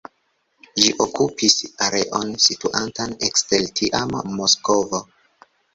[0.79, 1.57] Ĝi okupis
[1.89, 5.09] areon situantan ekster tiama Moskvo.